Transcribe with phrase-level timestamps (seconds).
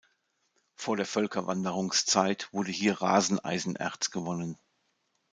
[0.73, 4.57] Vor der Völkerwanderungszeit wurde hier Raseneisenerz gewonnen.